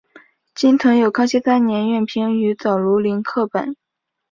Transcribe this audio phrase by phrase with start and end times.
[0.55, 3.75] 今存有康熙三年宛平于藻庐陵刻本。